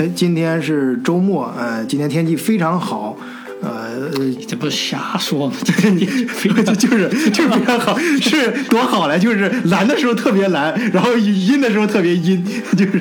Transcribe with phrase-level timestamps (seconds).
[0.00, 3.14] 哎，今天是周末，呃，今天天气非常好，
[3.60, 4.10] 呃，
[4.48, 5.52] 这不是瞎说吗？
[5.62, 9.18] 就就是就是非常好，是多好嘞！
[9.18, 12.42] 就是蓝的时候特别蓝，然后阴的时候特别阴，
[12.78, 12.98] 就是。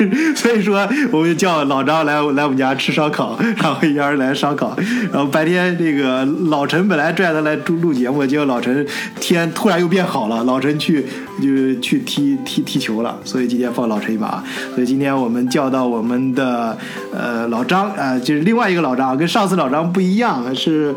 [0.34, 4.74] 所以说，我们叫老张来来我们家吃烧烤，然后一家人来烧烤。
[5.12, 8.84] 然后白天这个老陈本来拽他来录录节目，结果老陈
[9.20, 11.04] 天突然又变好了，老陈去
[11.40, 14.42] 就去踢踢踢球了，所以今天放老陈一把。
[14.74, 16.76] 所以今天我们叫到我们的
[17.12, 20.94] 呃老张啊，就是另外一个老张，跟上次老张不一样，是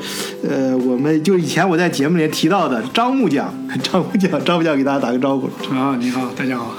[0.47, 5.47] 呃我们就以前我在节目里提到的张木匠， 张木匠，张木匠给大家打个招呼。
[5.73, 6.75] 啊，你好，大家好。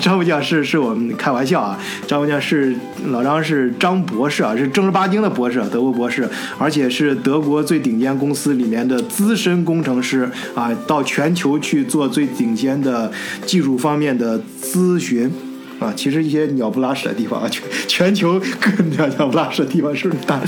[0.00, 2.74] 张木匠是是我们开玩笑啊，张木匠是
[3.08, 13.12] 老张是张博士啊，是正儿八经的博士，德国博士，而且是德国最顶尖公司里面的资深工程师啊，到全球去做最顶尖的
[13.44, 15.30] 技术方面的咨询。
[15.78, 20.40] 啊，其实一些鸟不拉屎的地方啊，全全球各鸟鸟不拉屎的地方是大，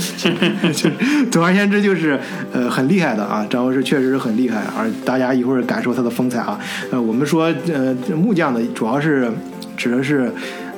[0.73, 0.89] 就
[1.29, 2.19] 总而言之就是
[2.51, 6.59] 呃很厉害的啊，张博士确实是很厉害，而大家一会儿感受他的风采啊。
[6.89, 9.31] 呃，我们说呃木匠的主要是
[9.77, 10.31] 指的是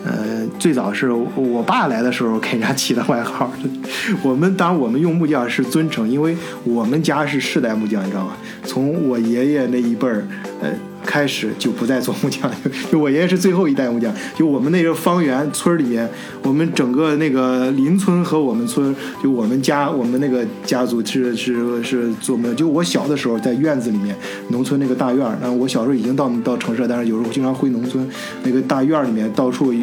[0.04, 3.50] 呃最早是我爸来的时候给人家起的外号，
[4.22, 6.36] 我们当我们用木匠是尊称，因为
[6.66, 8.34] 我们家是世代木匠，你知道吗？
[8.66, 10.28] 从我爷爷那一辈儿
[10.62, 10.70] 呃。
[11.06, 12.50] 开始就不再做木匠，
[12.92, 14.14] 就我爷爷是最后一代木匠。
[14.38, 16.08] 就我们那个方圆村里面，
[16.44, 22.56] 我们整个那个邻村和我们村，就我们家我们那个家族是是是做木匠。
[22.56, 24.16] 就我小的时候在院子里面，
[24.50, 25.38] 农村那个大院儿。
[25.42, 28.08] 然后我小时候已经到到城市，但是有时候经常回农村
[28.44, 29.74] 那个大院儿里面，到处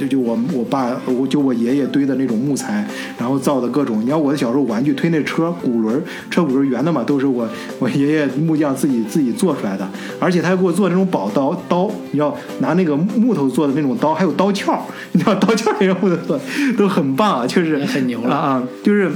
[0.00, 2.86] 就就我我爸我就我爷爷堆的那种木材，
[3.18, 4.02] 然后造的各种。
[4.02, 10.56] 你看我的小时候玩具推那车轱辘，车轱辘圆的嘛，都是我我爷爷木匠自己自己做出来的，而且他。
[10.56, 14.78] 给做那种宝刀刀，你要拿那个木头做的那种刀，还有刀鞘，
[15.12, 16.40] 你知道刀鞘也是木头做
[16.76, 19.10] 都很棒啊，就是很牛了啊，就是。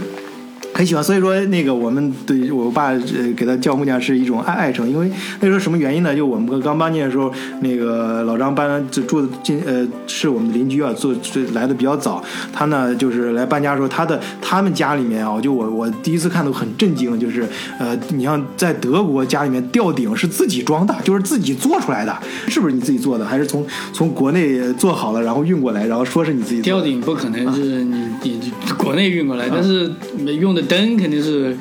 [0.72, 6.14] 很喜欢，所以说那个我们对我爸呃给他叫木匠是一种爱爱称，因为那时候什么原因呢？
[6.14, 7.30] 就我们刚搬进的时候，
[7.60, 11.14] 那个老张搬住的进呃是我们的邻居啊，做
[11.52, 12.22] 来的比较早，
[12.52, 17.46] 他呢就是来搬家的时候，他的他们家里面啊，就我我第一次看到很震惊，就是
[17.78, 22.16] 呃你像在德国家里面吊顶是自己装的，就是自己做出来的，
[22.48, 23.26] 是不是你自己做的？
[23.26, 29.92] 还是从从国内做好了然后运过来，然后说是你自己吊顶不可能是你你国内运过来，但是
[30.38, 30.60] 用的。
[30.70, 31.56] 灯肯定是，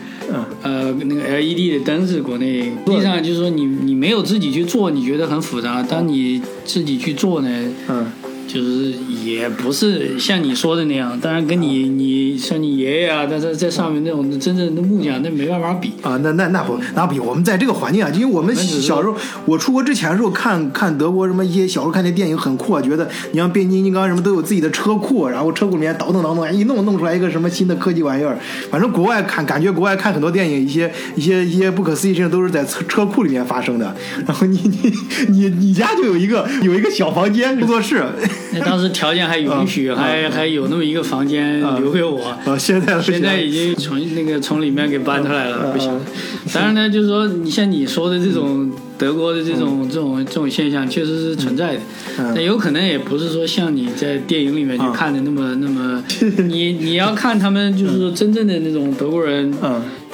[0.62, 2.72] 呃，那个 LED 的灯是国内。
[2.86, 5.82] 实际上就是说，你你没有自己去做，你觉得很复杂。
[5.82, 7.50] 当你自己去做呢，
[7.88, 8.06] 嗯。
[8.52, 8.92] 就是
[9.24, 16.18] 也不是像你说的那样，当然跟你你像你爷爷啊，在在在上面那种真正的木匠，那没办法比啊。
[16.24, 19.16] 那那那不那不比，我们在这个环境啊，因为我们小时候，
[19.46, 28.36] 我出国之前的时候看看德国什么一些小时候看那电影很酷啊，觉得你像变形金刚什么都有自己的车库，然后车库里面倒腾倒腾，一弄弄出来一个什么新的科技玩意儿。
[28.72, 33.96] 反正国外看感觉国外看很多电影，一些 一些一些不可思议事情都是在车车库里面发生的。
[34.26, 34.92] 然后你你
[35.30, 38.04] 你 你家就有一个有一个小房间工作室。
[38.54, 42.36] 那当时条件还允许，还还有那么一个房间留给我。
[42.58, 45.92] 现在现在已经从那个从里面给搬出来了，不行。
[46.54, 51.82] 当然呢，就是说你像你说的这种德国的这种这种这种现象，确实是存在的。
[52.18, 56.04] 但有可能也不是说像你在电影里面去看的那么那么。
[56.48, 59.54] 你你要看他们就是说真正的那种德国人。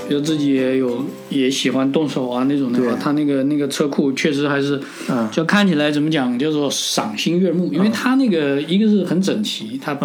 [0.08, 4.80] 比如自己也有也喜欢动手啊那种的话，他那个那个车库确实还是，
[5.32, 9.98] 就看起来怎么讲叫做赏心悦目，因为他那个一个是很整齐，他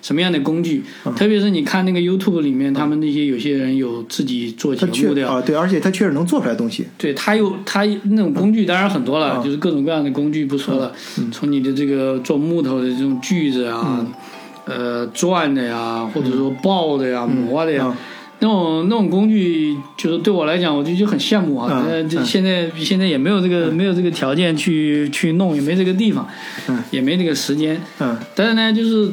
[0.00, 0.82] 什么样的工具，
[1.16, 10.92] 特别是你看那个 YouTube 里面，他们那些有些人有自己做节目的啊，对，而且他确实能做出来东西，对他有他那种工具当然很多了，就是各种各样的工具不说了，
[11.32, 14.06] 从你的这个做木头的这种锯子啊，
[14.66, 17.94] 呃转的呀，或者说刨的呀，磨的呀。
[18.40, 21.84] 那种那种工具，就是对我来讲，我就就很羡慕啊。
[21.88, 26.28] 呃，这现在现在也没有这个没有这个条件去去弄，也没这个地方，
[26.90, 27.80] 也没这个时间。
[27.98, 29.10] 嗯，但是呢，就是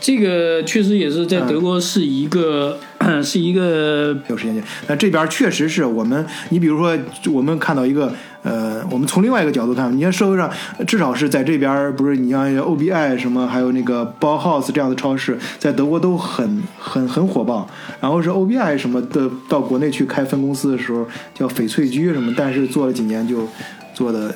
[0.00, 2.78] 这个确实也是在德国是一个。
[3.24, 6.96] 是一个有时间线，那这边确实是我们，你比如说，
[7.32, 10.50] 我们看到一个，呃，我们从另外一个角度看，你看社会上
[10.86, 17.68] 至少是在这边，不是你像 OBI 什么，还有那个 Bauhaus 这样的超市，在德国都很很很火爆。
[18.00, 23.46] 然后是 OBI 什么的到国内去开分公司的时候，叫翡翠居什么，但是做了几年就
[23.92, 24.34] 做的。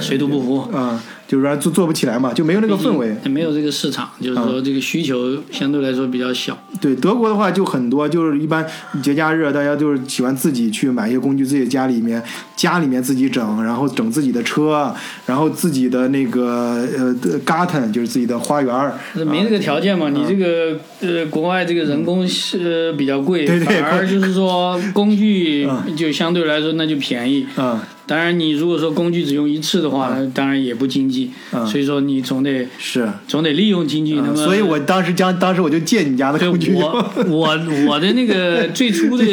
[0.00, 6.56] 水土不服啊，就是说做做不起来嘛，就没有那个氛围，没有这个市场，就是说这个需求相对来说比较小。
[6.80, 8.64] 对德国的话就很多，就是一般
[9.02, 12.22] 节假日大家就是喜欢自己去买一些工具，自己家里面
[12.56, 14.94] 家里面自己整，然后整自己的车，
[15.26, 18.92] 然后自己的那个呃 garden 就是自己的花园。
[19.26, 20.08] 没这个条件嘛？
[20.10, 27.46] 你这个呃国外这个人工是比较贵，反而就是说工具就相对来说那就便宜。
[27.56, 27.78] 嗯。
[28.08, 31.30] 当然，你如果说工具只用一次的话，当然也不经济。
[31.66, 34.14] 所以说你总得是总得利用经济。
[34.14, 36.72] 那么，所以我当时将当时我就借你家的工具。
[36.72, 39.24] 我我我的那个 最初的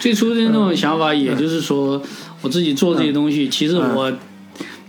[0.00, 2.02] 最初的那种想法，也就是说
[2.42, 4.12] 我自己做这些东西，其实我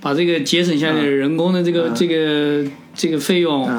[0.01, 2.65] 把这个节省下来的人工的这个这个
[2.95, 3.69] 这个费用。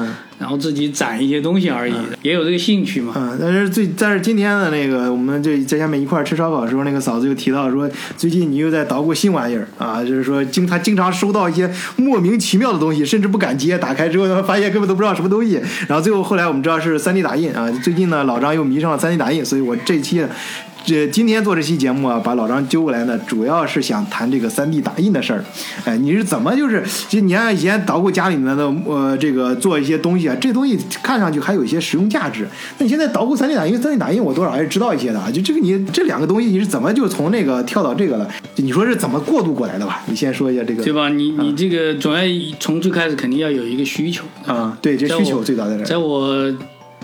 [0.43, 3.13] 然后自己攒一些东西而已，也有这个兴趣嘛。
[3.15, 15.61] 嗯，但是最但是今天的那个，我们就在下面一块吃烧烤的时候，那个嫂子又提到说，最近你又在捣鼓新玩意儿啊，就是说经他经常收到一些莫名其妙的东西，甚至不敢接，打开之后发现根本都不知道什么东西。
[15.87, 20.21] 然后最后后来我们知道是 3D 打印啊，最近呢老张又迷上了 3D 打印，所以我这期。
[20.85, 25.43] 这今天做这期节目啊，把老张揪过来呢，主要是想谈这个三 D 打印的事儿。
[25.85, 32.47] 哎，你是怎么就是，就你看以前捣鼓家里面的呃这个做一些东西啊，这东西看上去还有一些实用价值。
[32.77, 35.31] 那你现在捣鼓三 D 打印，三 D 打印我多少还是知道一些的啊。
[35.31, 38.27] 就这个你这两个东西你是怎么就从那个跳到这个了？
[38.57, 40.01] 你说是怎么过渡过来的吧？
[40.07, 40.83] 你先说一下这个。
[40.83, 41.09] 对吧？
[41.09, 42.21] 你你这个总要
[42.59, 44.77] 从最开始肯定要有一个需求啊。
[44.81, 45.83] 对，这需求最早在这。
[45.85, 46.53] 在我。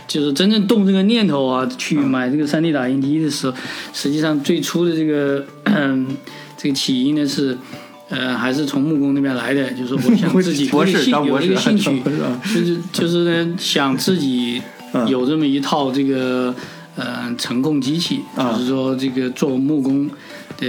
[0.10, 3.56] 就是真正动这个念头啊，去买这个 3D 打印机的时候，
[3.94, 5.46] 实际上最初的这个
[6.58, 7.56] 这个起因呢是，
[8.10, 10.84] 呃，还是从木工那边来的，就是我想 自己有
[11.40, 12.02] 这个兴趣，
[12.44, 14.60] 就是就是呢想自己
[15.08, 16.56] 有这么一套这个
[16.96, 20.10] 呃程控机器，就是说这个做木工
[20.58, 20.68] 的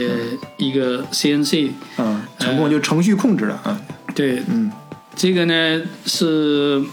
[0.58, 3.80] 一个 CNC，嗯，程控就程序控制的啊，
[4.14, 4.70] 对，嗯，
[5.16, 6.84] 这个呢是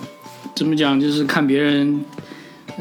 [0.55, 2.05] 怎么讲，就是看别人。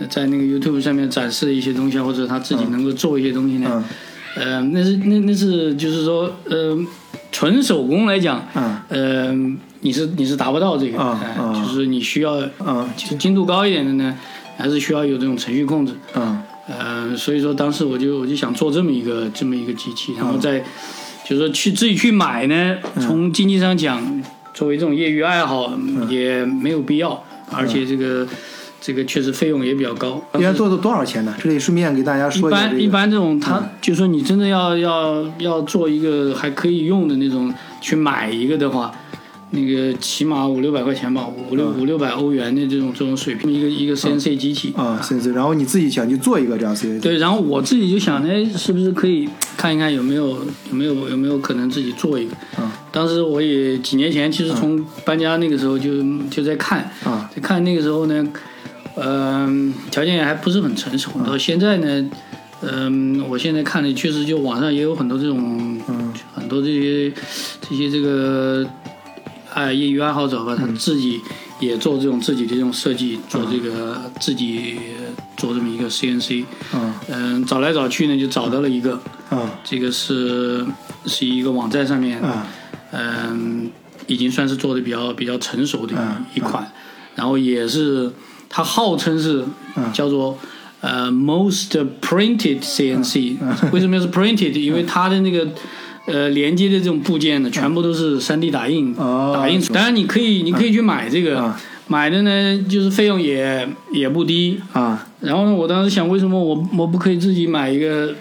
[0.08, 3.84] 在那个 YouTube 上面展示一些东西，或者他自己能够做一些东西呢？
[4.36, 6.78] 呃，那是那那是就是说，呃，
[7.32, 8.46] 纯手工来讲，
[8.88, 9.32] 呃，
[9.80, 10.98] 你是你是达不到这个，
[11.54, 14.14] 就是你需要，就是精度高一点的呢，
[14.58, 15.94] 还是需要有这种程序控制。
[16.14, 20.58] 嗯，呃，所以说当时我就我就想做这么一个这么一个机器，然后再
[21.24, 24.22] 就是说去自己去买呢，从经济上讲，
[24.52, 25.72] 作为这种业余爱好
[26.10, 28.28] 也没有必要，而且这个。
[28.80, 31.34] 这个确实费用也比较高，一般做的多少钱呢？
[31.42, 32.66] 这里顺便给大家说一下。
[32.66, 38.92] 一般一般这种，他就说你真的要要要做一个还可以用的那种，去买一个的话，
[39.50, 45.32] 那个起码五六百块钱吧，五六五六百欧元的这种这种水平，一个一个 CNC 机器啊，CNC。
[45.32, 50.28] 然后你自己想去做一个这样 CNC，对，然后我自己就想，哎，是不是可以看一看有没有
[50.70, 52.36] 有没有有没有可能自己做一个？
[52.60, 55.90] 嗯，当时我也几年前，其实从搬家那个时候就
[56.30, 58.24] 就在看啊，在看那个时候呢。
[58.96, 61.10] 嗯，条件也还不是很成熟。
[61.24, 62.10] 到现在呢，
[62.62, 65.78] 嗯，我现在看的确实就网上也有很多这种，
[66.34, 67.12] 很多这些
[67.60, 68.66] 这些这个
[69.52, 71.20] 爱业余爱好者吧，他自己
[71.60, 74.78] 也做这种自己的这种设计，做这个自己
[75.36, 76.44] 做这么一个 CNC。
[76.74, 78.98] 嗯，嗯，找来找去呢，就找到了一个。
[79.30, 80.64] 嗯，这个是
[81.04, 82.22] 是一个网站上面，
[82.92, 83.70] 嗯，
[84.06, 85.94] 已经算是做的比较比较成熟的
[86.32, 86.72] 一款，
[87.14, 88.10] 然后也是。
[88.56, 89.44] 它号称是
[89.92, 90.38] 叫做
[90.80, 93.36] 呃 most printed CNC，
[93.70, 94.58] 为什么是 printed？
[94.58, 95.46] 因为它的那个
[96.06, 99.74] 呃连接的这种部件呢，全部都是 3D 打印打印出。
[99.74, 101.54] 当然你可以你可以去买这个，
[101.88, 105.06] 买的呢就是费用也也不低啊。
[105.20, 108.14] 然后呢，我当时想，为什么我我不可以自己买一个？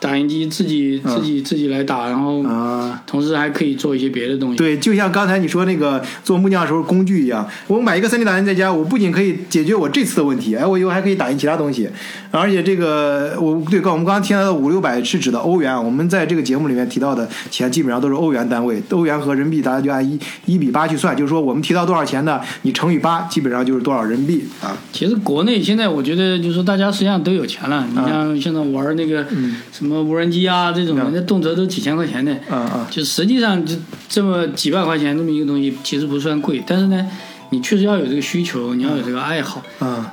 [0.00, 4.56] 打印机自己自己自己来打，然后啊，同时还可以做一些别的东西。
[4.56, 11.88] 对，就像刚才你说那个做木匠的时候工具一样，我买一个 3D 打印在家，我不仅可以解决我这次的问题，哎，我以后还可以打印其他东西。
[12.30, 22.40] 而且这个我对刚我们刚刚提到的五六百是指的欧元，我们在这个节目里面提到的钱基本上都是欧元单位，欧元和人民币大家就按一一比八去算，就是说我们提到多少钱呢？
[22.62, 24.76] 你乘以八，基本上就是多少人民币啊。
[24.92, 29.26] 其实国内现在我觉得就是说大家实际上都有钱了，你像现在玩那个
[29.72, 29.87] 什么。
[29.88, 33.74] 什么无人机啊，这种的，那动辄都几千块钱的，啊啊，就实际上就
[34.06, 37.06] 这么几百块钱这么一个东西，其实不算贵，但是呢，
[37.50, 40.12] 你确实要有这个需求，你要有这个爱好，啊，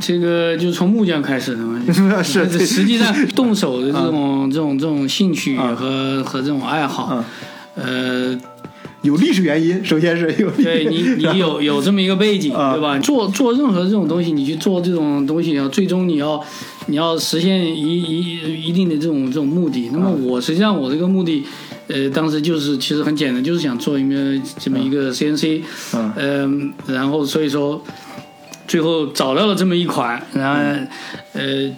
[0.00, 1.80] 这个就从木匠开始的嘛，
[2.20, 7.24] 是，实际上动手的这种这种这种兴趣和和这种爱好，
[7.76, 8.36] 呃，
[9.02, 12.98] 有历史原因，首先是有对你你有 有这么一个背景，啊对吧？
[13.00, 16.42] 做做任何这种东西，你去做这种东西，要最终你要
[16.86, 19.90] 你要实现一一一定的这种这种目的。
[19.92, 21.44] 那么我实际上我这个目的，
[21.88, 25.62] 呃，当时就是其实很简单，就是想做一个这么一个 CNC，
[25.94, 27.82] 嗯嗯，然后所以说
[28.68, 30.86] 最后找到了这么一款，然后
[31.32, 31.70] 呃。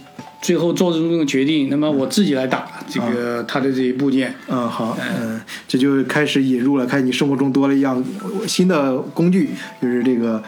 [0.44, 8.04] 最后做出这种决定，那么我自己来打这个它的这些部件，嗯，好，嗯，这就开始引入了，开始你生活中多了一样
[8.46, 9.48] 新的工具，
[9.80, 10.42] 就是这个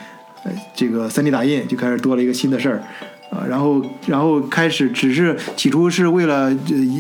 [0.45, 2.83] 呃这个 3D 打印，就开始多了一个新的事儿。
[3.49, 6.53] 然后，然后开始只是起初是为了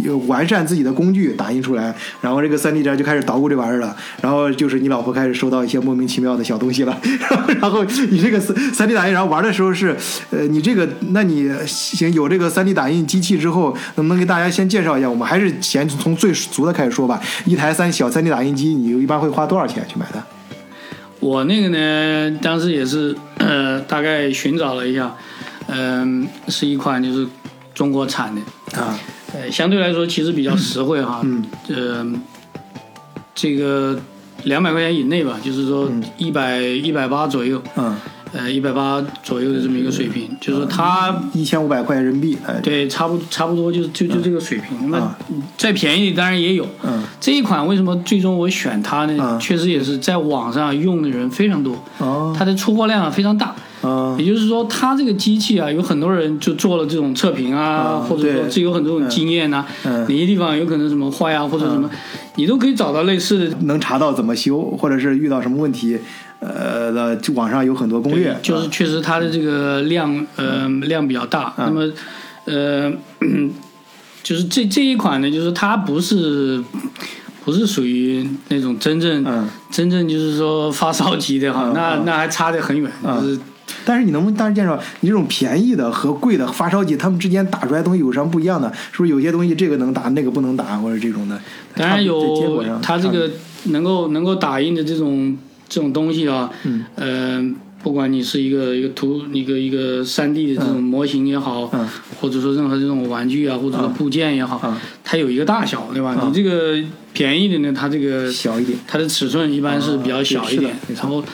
[0.07, 6.99] 呃完善自己的工具打印出来，然后这个 3D 站就开始捣鼓这玩意儿了，然后就是你老婆开始收到一些莫名其妙的小东西了，
[7.61, 9.97] 然后你这个 3D 打印，然后玩的时候是，
[10.31, 15.09] 呃，你这个，那你行有这个 3D 打印机器之后，能不能给大家先介绍一下？
[15.09, 17.21] 我们还是先从最俗的开始说吧。
[17.45, 20.23] 一台三小 3D 打印机，你一般会花多少钱去买的？
[21.21, 25.15] 我那个呢，当时也是呃大概寻找了一下。
[25.69, 27.27] 嗯，是一款就是
[27.75, 28.41] 中国产的。
[28.81, 28.99] 啊，
[29.35, 32.07] 呃，相对来说其实比较实惠哈，嗯，呃，
[33.35, 33.99] 这个
[34.45, 37.97] 两百块钱以内吧，就是说一百一百八左右，嗯，
[38.33, 45.17] 呃，一百八左右的这么一个水平，就是说它一千五百块人民币，哎，对，差不差不多就就就这个水平，那
[45.57, 49.39] 再便宜的当然也有，嗯，这一款为什么最终我选它呢？
[49.41, 53.55] 确实也是在网上用的人非常多，哦，它的出货量非常大。
[53.83, 61.89] 啊，也就是说，它这个机器啊，有很多人就做了这种测评啊，或者说这有很多种经验呐，哪些地方有可能什么坏啊，或者什么，
[62.37, 65.97] 你都可以找到类似的，能查到怎么修，或者是遇到什么问题，
[66.41, 68.37] 呃就，网上有很多攻略。
[68.43, 71.53] 就是确实它的这个量，呃，量比较大。
[71.57, 71.91] 那么，
[72.45, 72.93] 呃，
[74.23, 76.63] 就是这这一款呢，就是它不是
[77.45, 79.25] 不是属于那种真正
[79.71, 83.39] 真正就是说发烧级的哈，那那还差得很远，就是。
[83.85, 88.73] 但是你能不能大致介绍你这种便宜的和贵的发烧级，他们之间打出来东西有什么不一样的？
[88.93, 91.41] 是不是有些东西这个能打，那个不能打，或者这种的？
[91.75, 93.31] 当然有，它这个
[93.65, 95.37] 能够能够打印的这种
[95.69, 101.89] 这种东西啊，嗯，呃，不管你是一个一个图一个一个三 D 的这种模型也好，嗯，
[102.21, 106.17] 或者说任何这种玩具啊，或者说部件也好，嗯，它有一个大小，对吧？
[106.27, 106.77] 你这个
[107.13, 111.25] 便宜的呢，它这个小一点，它的尺寸一般是比较小一点，然后。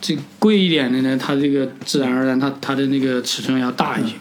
[0.00, 4.14] 这贵一点的呢，它这个自然而然，它它的那个尺寸要大一些。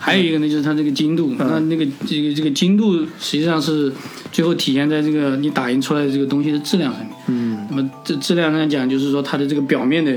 [0.00, 3.92] 还有一个呢，就是它这个精度，那那个这个这个精度实际上是
[4.32, 7.10] 最后体现在这个你打印出来的这个东西的质量上面。
[7.26, 7.57] 嗯。
[7.70, 10.12] 那么这质量上讲，就是说它的这个表面的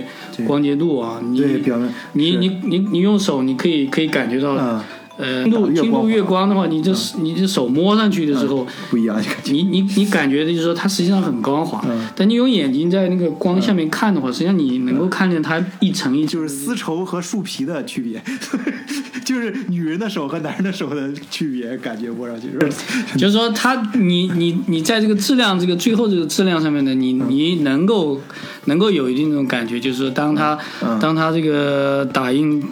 [0.45, 4.81] 光洁度啊，你表面，你你你你用手你可以可以感觉到。
[5.21, 9.21] 呃，精度精度越光的话，你这你这手摸上去的时候不一样。
[9.45, 11.85] 你你你感觉的就是说它实际上很光滑，
[12.15, 16.31] 但你用眼睛在那个光下面看的话，实际上你能够看见它一层一层。
[16.31, 18.23] 就是丝绸和树皮的区别，
[19.25, 22.71] 就是女人的手和男人的手的区别，感觉摸上去是。
[23.19, 28.21] 就是说它你你你在这个质量这个最后这个质量上面呢，你你能够
[28.65, 30.57] 能够有一定这种感觉，就是说当它
[31.01, 32.63] 当它这个打印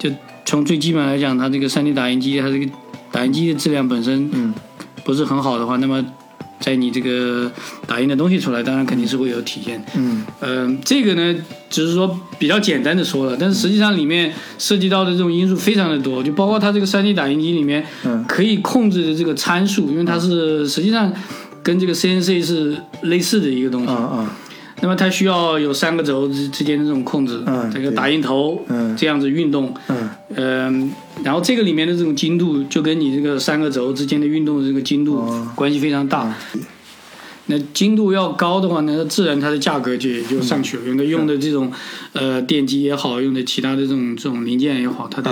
[0.00, 0.10] 就。
[0.46, 2.66] 从最基本来讲，它这个 3D 打印机，它这个
[3.12, 4.54] 打印机的质量本身嗯
[5.04, 6.02] 不是很好的话，那么
[6.58, 7.50] 在你这个
[7.86, 9.84] 打印的东西出来，当然肯定是会有体现。
[9.94, 11.34] 嗯，呃，这个呢，
[11.68, 17.84] 只是说比较简单的说了，但是实际上里面涉及到的这种因素非常的多，就包括它这个 3D 打印机里面
[18.26, 21.12] 可以控制的这个参数，因为它是实际上
[21.62, 23.88] 跟这个 CNC 是类似的一个东西。
[23.90, 24.26] 嗯嗯。
[24.82, 30.90] 那么它需要有三个轴之之间的这种控制，嗯，这个打印头，嗯，这样子运动，嗯，呃，
[31.24, 36.30] 然后这个里面的这种精度就跟你这个三个轴之间的运动的这个精度关系非常大。
[37.46, 40.84] 那精度要高的话呢，自然它的价格就也就上去了。
[40.84, 41.72] 用的用的这种
[42.12, 45.30] 呃电机也好，用的其他的这种这种零件也好，它的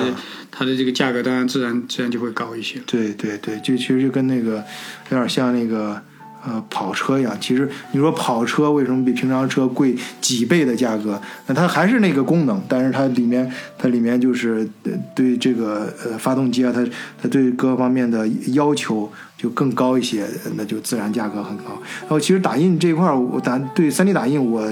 [0.51, 2.81] 它的这个价格当然自然自然就会高一些。
[2.87, 4.65] 对对对，就其实就跟那个
[5.11, 6.01] 有点像那个。
[6.47, 11.21] 呃，跑车一样，其实你说跑车为什么比平常车贵几倍的价格？
[11.47, 14.69] 那它还是那个功能，但是它里面它里面就是
[15.15, 16.85] 对这个呃发动机啊，它
[17.23, 21.81] 它对各方面的要求就更高一些，那就自然价格很高。
[22.03, 24.69] 然后其实打印这一块儿，我打对 3D 打印，我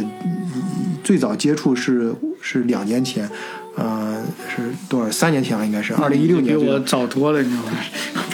[1.02, 3.29] 最早接触是是两年前。
[3.75, 4.23] 呃，
[4.55, 5.11] 是多少？
[5.11, 6.59] 三年前了，应该是二零一六年。
[6.59, 7.71] 比我早多了，你知道吗？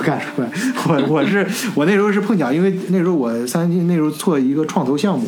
[0.08, 0.46] 不敢说，
[0.88, 5.26] 我我是我那时候是碰巧，因为那时候我三星那时候做一个创投项目，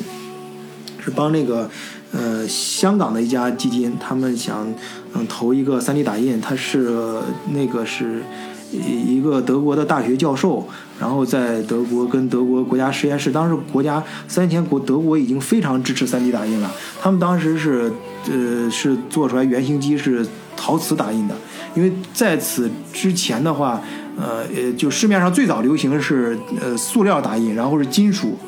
[0.98, 1.68] 是帮那个
[2.12, 4.66] 呃香港的一家基金，他们想
[5.14, 7.20] 嗯投一个三 D 打印，他是
[7.52, 8.22] 那个是
[8.72, 10.66] 一个德国的大学教授，
[10.98, 16.70] 然后在德国跟德国国家实验室，当时国家三年前国德国已经非常支持 3D 打印了，
[17.00, 17.92] 他们当时是
[18.30, 21.34] 呃是做出来原型机是陶瓷打印的，
[21.74, 23.80] 因为在此之前的话，
[24.20, 28.38] 呃呃就市面上最早流行是呃塑料打印，然后是金属。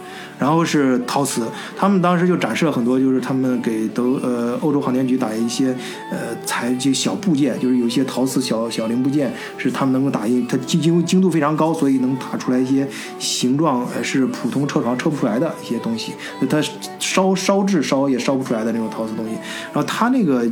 [0.43, 1.47] 然后是陶瓷，
[1.77, 5.69] 他们当时就展示了很多，就是他们给德呃欧洲航天局打印一些
[6.11, 12.85] 呃材就小部件，就是有一些陶瓷小小零部件是他们能够打印，它精精精度非常高，所以能打出来一些
[13.21, 16.11] 形状呃是普通车床车不出来的一些东西，
[16.51, 16.61] 它
[16.99, 19.35] 烧烧制烧也烧不出来的那种陶瓷东西。
[19.73, 20.45] 然后他那个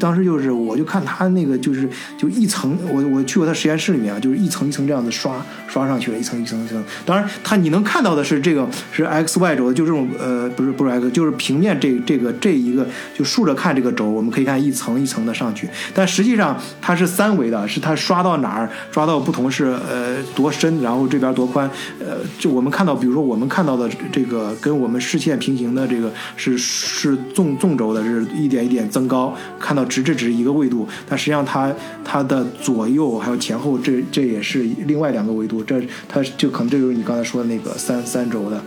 [0.00, 6.82] 当时就是我就看他那个就是就一层，我我去过他实验室里面啊，就是一层一层这样子刷刷上去了，一层一层一层。
[7.04, 9.25] 当然他你能看到的是这个是 X。
[9.26, 21.68] X Y 轴的就这种呃不是不是 X 就是平面这这个这一个就竖着看这个轴，我们可以看一层一层的上去，但实际上它是三维的，是它刷到哪儿刷到不同是呃多深，然后这边多宽，
[21.98, 31.72] 呃就我们看到比如说我们看到的这个跟我们视线平行的这个是是纵纵轴的，是一点一点增高，看到直这只是一个维度，但实际上它
[32.04, 38.62] 它的左右还有前后这这也是另外两个维度，这它就可能这就是你刚才说的那个三三轴的。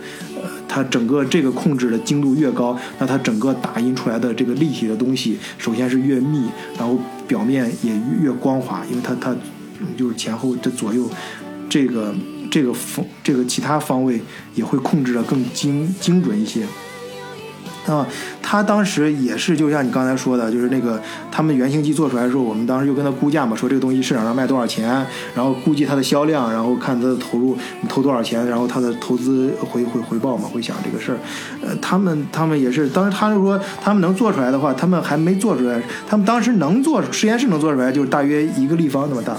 [0.68, 6.44] 它整个这个控制的精度越高，那它整个打印出来的这个立体的东西，首先是越密，
[6.78, 9.34] 然后表面也越光滑，因为它它
[9.96, 11.08] 就是前后这左右
[11.68, 12.14] 这个
[12.50, 14.20] 这个方这个其他方位
[14.54, 16.66] 也会控制的更精精准一些。
[17.94, 18.06] 啊，
[18.42, 24.88] 他当时也是，就像你刚才说的，就是那个他们原型机做出来的时候，我们当时就跟他估价嘛，说这个东西市场上卖多少钱，
[25.34, 27.56] 然后估计它的销量，然后看它的投入
[27.88, 31.18] 投多少钱，然后它的投资回回回报嘛，会想这个事儿。
[31.62, 39.36] 呃，他们他们也是，当时他就说他们能做出来的话，他们还没做出来，他们当时能做实验室能做出来，就是大约一个立方那么大。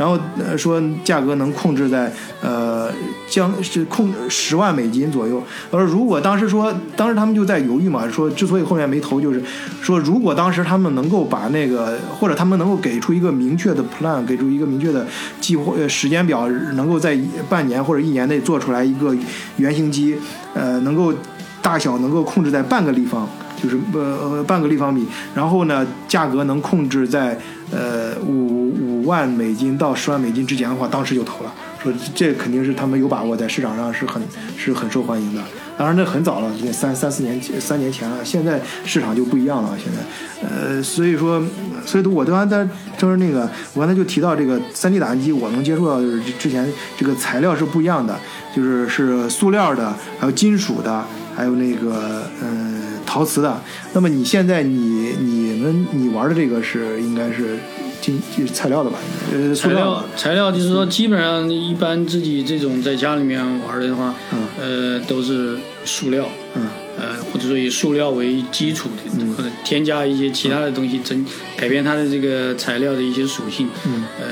[0.00, 2.90] 然后呃说价格能控制在呃
[3.28, 5.42] 将是控十万美金左右。
[5.70, 9.42] 而如果当时说，当时他们就在犹豫嘛，说之所以后面没投，就是
[9.82, 15.06] 说如果当时他们能够把那个，或者他们能够给出一个明确的 plan，给出一个明确的
[15.38, 17.18] 计划呃时间表，能够在
[17.50, 19.14] 半年或者一年内做出来一个
[19.58, 20.16] 原型机，
[20.54, 21.12] 呃，能够
[21.60, 23.28] 大小能够控制在半个立方。
[23.62, 27.38] 就是呃半个立方米，然后呢，价格能控制在
[27.70, 31.52] 呃五五万美金到十万美金之间的话，当时就投了，
[31.82, 34.22] 说这肯定是他们有把握，在市场上是很
[34.56, 35.42] 是很受欢迎的。
[35.76, 39.70] 当然那很早了，那三三四年三年前了，现在市场就不一样了。
[39.78, 41.42] 现在，呃，所以说，
[41.86, 48.14] 所以我刚才在就是那个，我刚才就提到这个三 D 打印机，我能接触到就是之前这个材料是不一样的，
[48.54, 51.02] 就是是塑料的，还有金属的，
[51.34, 52.79] 还有那个嗯。
[53.10, 53.60] 陶瓷的，
[53.92, 57.58] 那么你现在你你们你玩的这个是应该是
[58.00, 58.98] 金材料的吧？
[59.32, 64.14] 呃，材料材料就是说，基本上一般自己这种在家里面玩的话，
[64.60, 74.26] 呃，都是塑料，嗯，呃，或者说以塑料为基础的，或者添加一些其他的东西，增改变它的这个材料的一些属性，嗯，呃，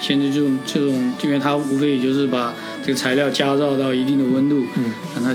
[0.00, 2.52] 现在这种这种，因为它无非也就是把
[2.84, 5.32] 这个材料加热到一定的温度，嗯，让它。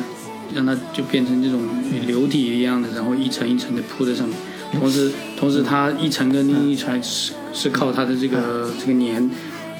[0.56, 1.60] 让它就变成这种
[2.08, 4.36] 流体一样的，然后一层一层的铺在上面。
[4.80, 9.30] 同时，同时它一层跟另一层是是靠它的这个这个粘，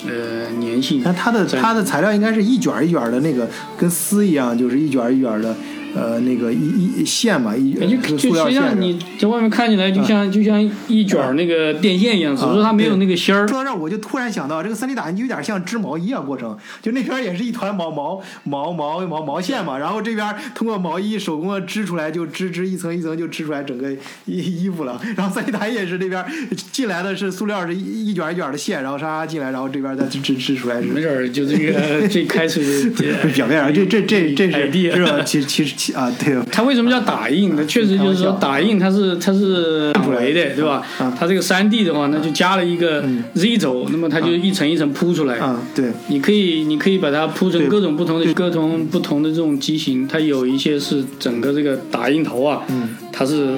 [0.08, 1.02] 呃粘性。
[1.04, 5.56] 那它的它的材料应该是一卷一卷的那个，跟丝一样，就是一卷一卷的。
[5.96, 13.48] 呃，那个一一线嘛，一就就实际上你在外面看起来就像就像一卷那个电线一样，只是说它没有那个芯儿。
[13.48, 23.90] 说到这儿，我就突然想到，这个三 D 打印机有点像织毛衣啊，过程就那边也是一团毛毛毛毛毛毛线嘛，然后这边通过毛衣手工的织出来，就织织一层一层就织出来整个
[24.26, 25.00] 衣衣服了。
[25.16, 26.26] 然后三 D 打印也是那边
[26.74, 30.82] 进来的是塑料，是一一卷一卷的线，然后沙沙进来，然后这边再织织织出来。
[30.82, 32.90] 没准就这个 这开始
[33.34, 35.22] 表面上这这这这是是吧？
[35.22, 35.85] 其实其实。
[35.94, 37.56] 啊，对，它为什么叫打印？
[37.56, 40.82] 它确实就是说打印，它是它是二维的，对吧？
[41.18, 45.38] 它这个三 D 的话，那就加了一个 Z 轴，那么它就一层一层铺出来。
[45.38, 52.64] 啊，对，你可以你可以把它铺成各种不同的各种不同的这种机型，它有一些是整个这个打印头啊，
[53.12, 53.56] 它是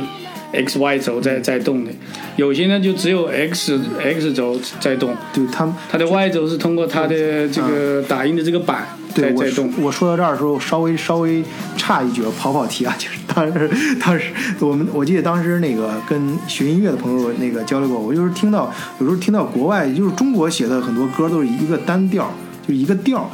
[0.53, 1.91] X Y 轴在在动的，
[2.37, 5.15] 有些呢就只有 X X 轴在动。
[5.33, 8.87] 对，它它的 Y 轴是通过它的这个打印的这个板。
[9.13, 9.43] 对，我
[9.81, 11.43] 我说到这儿的时候，稍微稍微
[11.75, 14.25] 差一句，跑跑题啊，就是当时当时
[14.59, 22.31] 我们我记得当时那个跟学音乐的朋友那个交流过，我就是听到有时候听到国外就是中国写的很多歌都是一个单调，
[22.67, 23.27] 就一个调，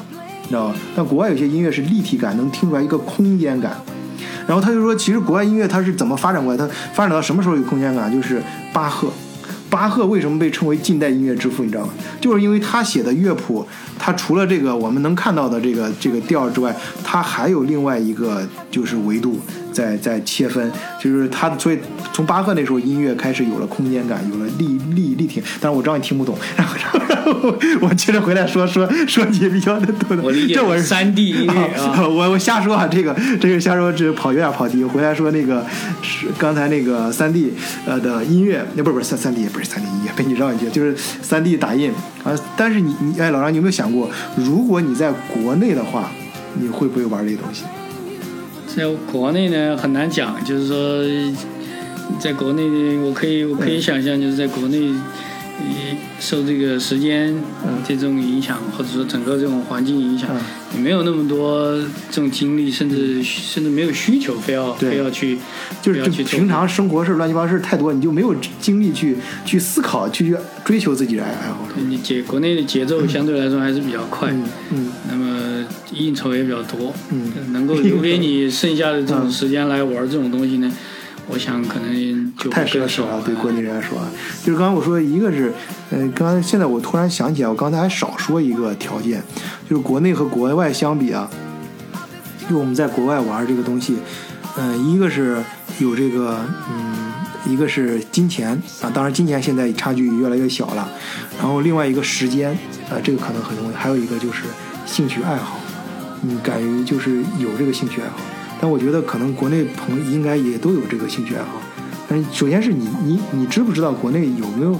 [0.43, 0.76] 你知道吧？
[0.95, 3.76] 但国外有些音乐是立体感，能听出来一个空间感。
[4.48, 6.58] 然后他就说，其实国外音乐它是怎么发展过来？
[6.58, 8.12] 它发展到什么时候有空间感？
[8.12, 8.42] 就是
[8.74, 9.10] 巴赫。
[9.70, 11.64] 巴赫为什么被称为近代音乐之父？
[11.64, 11.92] 你知道吗？
[12.22, 13.66] 就是因为他写的乐谱，
[13.98, 19.40] 他除了这个我们能看到的这个这个调之外，他还有另外一个就是维度
[19.74, 21.80] 在在切分，就是他所以
[22.14, 25.42] 从巴赫那时候音乐开始有了空间感，有了立立立体。
[25.60, 30.24] 但是我知道你听不懂，然后然后我接着回来说说说你比较的多的。
[30.24, 34.84] 我理解这我是三 D 音乐啊，我我瞎说啊，这个这个瞎说，这跑有点跑题。
[34.84, 35.66] 回来说那个
[36.02, 37.54] 是刚才那个三 D
[37.86, 41.92] 呃的音乐，那不是不是三三 D 不是三 D 音乐，被你绕一句，就是三 D 打印
[42.24, 42.32] 啊。
[42.56, 46.12] 但是你你哎，老张，你有没有想过，如果你在国内的话，
[46.60, 47.64] 你会不会玩这些东西？
[48.76, 51.04] 在国内呢很难讲，就是说，
[52.20, 54.88] 在国内，我可以我可以想象，就是在国内，
[55.60, 57.36] 呃，受这个时间
[57.88, 60.30] 这种影响，或者说整个这种环境影响，
[60.74, 61.78] 你没有那么多
[62.10, 65.38] 这种精力，甚至甚至没有需求，非要非要去，
[65.82, 71.68] 就是平常生活事乱七八糟事太多，你就没有精力去去思考，去去追求自己的爱爱好。
[71.88, 74.92] 你节国内的节奏相对来说还是比较快，嗯嗯。
[75.12, 75.33] 那么
[75.94, 77.32] 应酬也比较多，嗯。
[77.52, 80.72] 能够留给你剩下的这种时间来玩这种东西呢，
[81.30, 84.10] 我想可能就太奢侈了，对国内人来说啊，
[84.44, 85.54] 就是刚刚我说，一个是，
[85.92, 89.22] 呃，刚刚现在我突然想起来，我刚才还少说一个条件，
[89.70, 91.30] 就是国内和国外相比啊，
[92.50, 93.98] 就我们在国外玩这个东西，
[94.58, 95.38] 嗯、一个是
[95.80, 97.14] 有这个，嗯，
[97.46, 98.50] 一个是金钱
[98.82, 100.90] 啊，当然金钱现在差距越来越小了，
[101.38, 102.52] 然后另外一个时间，
[102.90, 104.44] 啊、这个可能很重要，还有一个就是
[104.86, 105.60] 兴趣爱好，
[106.24, 108.18] 你敢于就是有这个兴趣爱好，
[108.60, 111.62] 但我觉得可能国内朋友应该也都有这个兴趣爱好。
[112.08, 114.72] 但是首先是你你你知不知道国内有没有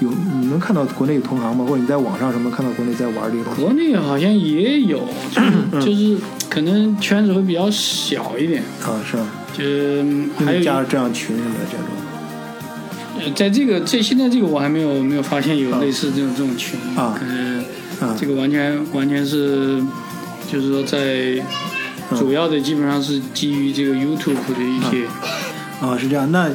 [0.00, 1.64] 有你能看到国内有同行吗？
[1.64, 3.62] 或者你在网上什么看到国内在玩这个东西？
[3.62, 6.16] 国内好像也有，就是就是
[6.48, 9.26] 可能圈子会比较小一点，啊，是吧？
[9.56, 10.04] 就是
[10.44, 11.86] 还加这样群什么的这种。
[13.20, 17.26] 呃在这个这现在这个我还没有没有发现有类似这种这种群啊可
[18.16, 19.82] 这个完全完全是
[20.50, 21.40] 就是说在
[22.16, 25.06] 主要的基本上是基于这个 YouTube 的一些。
[25.80, 26.32] 啊，是这样。
[26.32, 26.50] 那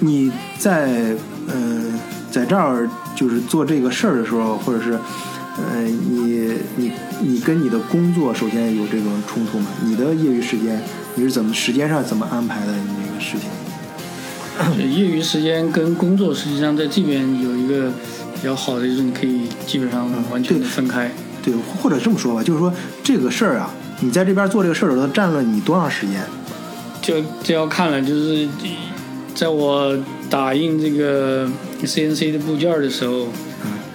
[0.00, 0.88] 你在
[1.46, 4.98] 嗯、呃在这儿就是做这个事儿的时候，或者是
[5.56, 6.90] 呃你你
[7.22, 9.66] 你跟你的工作首先有这种冲突吗？
[9.84, 10.82] 你的业余时间
[11.14, 12.72] 你是怎么时间上怎么安排的？
[12.72, 13.48] 你这个事情？
[14.58, 17.92] 呃业余时间跟工作实际上在这边有一个
[18.34, 21.12] 比较好的，就是你可以基本上完全的分开。
[21.44, 21.52] 对，
[21.82, 26.22] 或者这么说吧，就是说这个事儿啊，你在这边做这个事儿的时候，占了你多长时间？
[27.02, 28.48] 就这要看了，就是
[29.34, 29.94] 在我
[30.30, 31.46] 打印这个
[31.82, 33.28] CNC 的部件儿的时候，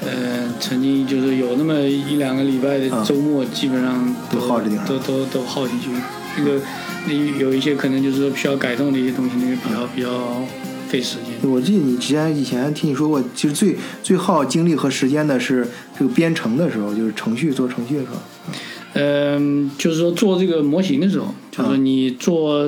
[0.01, 5.89] 呃，曾经就是有那么一两个礼拜的周末，基本上都耗这地方都都都耗进去。
[6.37, 6.61] 那个
[7.07, 10.09] 那有一些可能就是说需要改动的一些东西，那个比较比较
[10.89, 11.49] 费时间。
[11.49, 18.17] 我记得你之前以前听你说过，其实最最耗精力和时间的是这个编程的时候，就是程序做程序的时候。
[18.93, 22.67] 嗯，就是说做这个模型的时候，就是说你做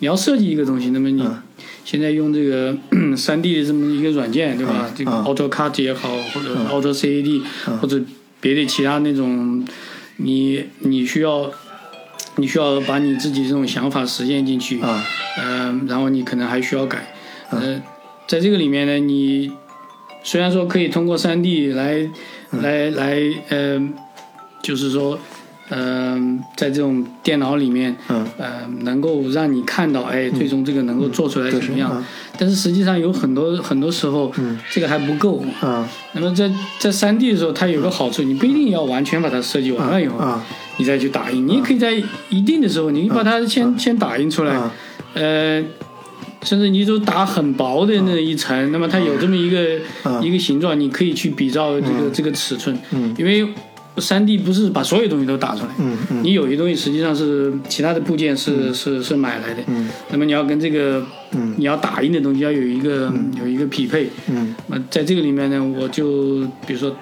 [0.00, 1.42] 你要设计一个东西，那么你嗯
[1.84, 2.76] 现在用这个
[3.16, 4.86] 三 D 的这么一个软件，对吧？
[4.88, 7.42] 嗯这个嗯 AutoCAD 也好，或者 Auto CAD，、
[7.80, 8.00] 或者
[8.40, 9.64] 别的其他那种，
[10.16, 11.48] 你你需要
[12.38, 15.04] 你需要把你自己这种想法实现进去，啊
[15.40, 17.14] 嗯、然后你可能还需要改，
[17.50, 17.82] 呃，
[18.26, 19.52] 在这个里面呢，你
[20.22, 22.08] 虽然说可以通过三 D 来、
[22.50, 23.80] 来来，呃，
[24.62, 25.18] 就是说，
[25.70, 31.90] 嗯、在这种电脑里面，嗯呃，能够让你看到，哎，最终这个能够做出来对什么样。
[31.94, 32.04] 嗯
[32.38, 35.42] 但是实际上有很多很多时候，嗯这个还不够。
[35.62, 40.44] 啊那么在在三 D 的时候，它有个好处，你不一定要完全把它设计完了以后，啊
[40.76, 41.48] 你再去打印。
[41.48, 41.94] 你也可以在
[42.28, 44.70] 一定的时候，你把它先、先打印出来，啊
[45.14, 45.64] 呃，
[46.46, 50.22] 甚至你都打很薄的那一层，那么它有这么一个、啊。
[50.22, 53.14] 一个形状，你可以去比照这个、这个尺寸，嗯。
[53.18, 53.46] 因为
[53.98, 56.24] 三 D 不是把所有东西都打出来，嗯嗯。
[56.24, 59.88] 你有些东西实际上是其他的部件是、是是买来的，嗯。
[60.10, 61.54] 那么你要跟这个、嗯。
[61.58, 64.54] 你要打印的东西要有一个、有一个匹配，嗯。
[64.68, 66.94] 那么在这个里面呢，我就比如说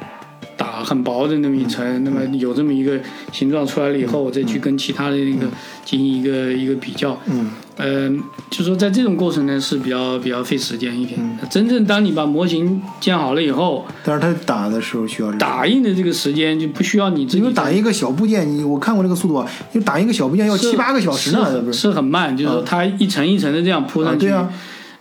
[0.56, 2.98] 打很薄的那么一层，那么有这么一个
[3.32, 5.46] 形状出来了以后，我再去跟其他的那个
[5.84, 7.20] 进行一个一个比较。
[7.26, 11.18] 嗯嗯，就说在这种过程呢是比较比较费时间一点。
[11.20, 21.72] 嗯真正当你把模型建好了以后，但是它打的时候需要打印的这个时间就不需要你自己因为打印一个小部件，你我看过这个速度啊，就打印一个小部件要七八个小时呢，是是？
[21.72, 24.28] 是很慢，就是说它一层一层的这样铺上去。
[24.28, 24.48] 啊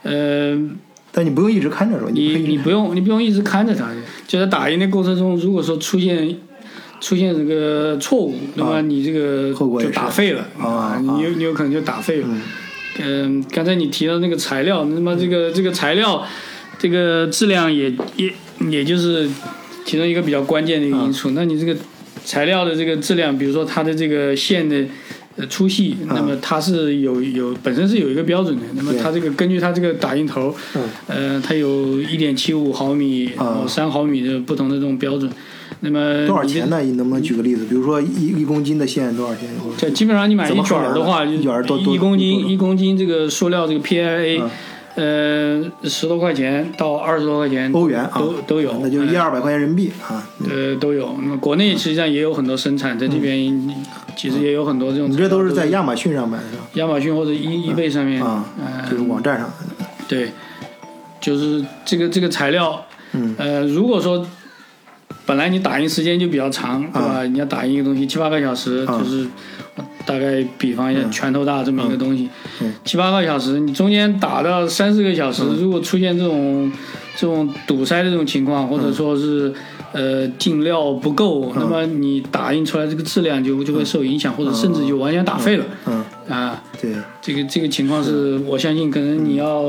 [0.04, 0.70] 对啊，呃，
[1.12, 2.12] 但你不用一直看着是吧？
[2.12, 3.88] 你你不用你不用一直看着它，
[4.28, 6.36] 就在打印的过程中，如果说出现
[7.00, 12.28] 出现这个错误，那么你这个就打废了啊你有你有可能就打废了。
[12.30, 12.42] 嗯
[12.99, 16.25] 嗯，刚才你提到那个材料，那么这个这个材料。
[16.79, 18.34] 这个质量也也
[18.69, 19.29] 也就是
[19.86, 21.32] 其中一个比较关键的一个因素。
[21.32, 21.73] 那你这个
[22.25, 24.84] 材料的这个质量，比如说它的这个线的
[25.38, 28.63] 呃粗细，那么它是有有本身是有一个标准的。
[28.75, 30.53] 那么它这个根据它这个打印头，
[31.08, 33.32] 呃，它有一点七五毫米、
[33.65, 35.32] 三毫米的不同的这种标准。
[35.86, 36.80] 那么多少钱呢？
[36.80, 37.65] 你能不能举个例子？
[37.65, 39.50] 比如说一一公斤的线多少钱？
[39.78, 44.41] 这基本上你买一卷的话，一卷多一公斤一公斤这个塑料这个 PIA，
[44.96, 50.26] 呃，十多块钱到二十多块钱欧元都都有，那就一二百块钱人民币啊。
[50.50, 51.17] 呃，都有。
[51.22, 53.76] 那么国内实际上也有很多生产，在这边
[54.15, 55.12] 其实也有很多这种。
[55.12, 56.63] 你这都是在亚马逊上买的是吧？
[56.76, 58.46] 亚马逊或者易易贝上面啊，
[58.89, 59.52] 就是网站上。
[60.08, 60.32] 对，
[61.19, 62.86] 就是这个这个材料，
[63.38, 64.26] 呃，如果说。
[65.26, 67.24] 本来你打印时间就比较长，对吧？
[67.24, 69.26] 你要打印一个东西七八个小时，就是
[70.06, 72.30] 大概比方一下拳头大这么一个东西，
[72.84, 76.72] 七八个小时，你中间打到三四个小时，如果出现这种
[77.16, 79.54] 这种堵塞的这种情况，或者说是
[79.94, 85.66] 呃进料不够，那么你打印出来这个质量就就会受影响，或者甚至就完全打废了。
[85.86, 86.04] 嗯。
[86.30, 89.62] 啊，对，这个这个情况是我相信可能你要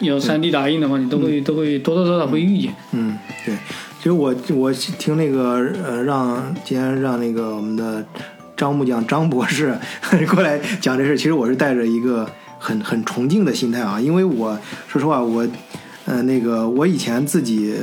[0.00, 2.74] 有 3D 打印的话，你都会都会多多少少会遇见。
[2.92, 3.54] 嗯，对。
[4.04, 8.04] 其实我我听那个呃，让今天让那个我们的
[8.54, 9.74] 张木匠张博士
[10.30, 15.48] 过来讲这事，其实我是带着一个很很崇敬的心态啊，因为我说实话，我
[16.04, 17.74] 呃那个我以前自己